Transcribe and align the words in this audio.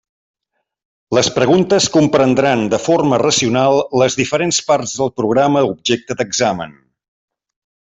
Les 1.17 1.27
preguntes 1.35 1.87
comprendran 1.97 2.63
de 2.71 2.79
forma 2.87 3.21
racional 3.25 3.79
les 4.03 4.17
diferents 4.23 4.63
parts 4.71 4.97
del 5.03 5.15
programa 5.21 5.65
objecte 5.75 6.19
d'examen. 6.23 6.77